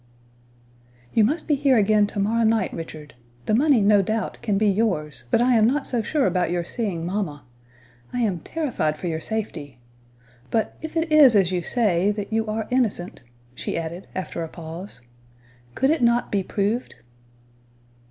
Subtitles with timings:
[1.13, 3.13] "You must be here again to morrow night, Richard;
[3.45, 6.63] the money, no doubt, can be yours, but I am not so sure about your
[6.63, 7.43] seeing mamma.
[8.11, 9.77] I am terrified for your safety.
[10.49, 13.21] But, if it is as you say, that you are innocent,"
[13.53, 15.01] she added, after a pause,
[15.75, 16.95] "could it not be proved?"